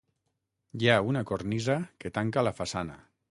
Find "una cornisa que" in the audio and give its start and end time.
1.09-2.13